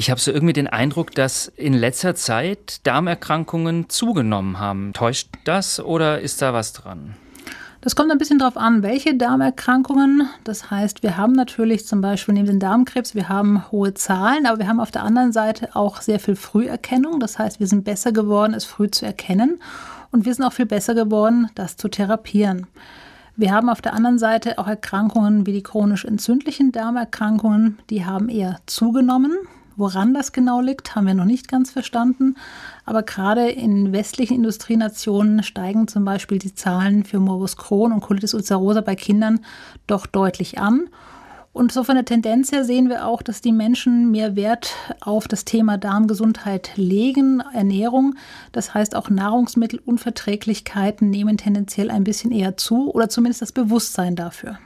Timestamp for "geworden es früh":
18.12-18.90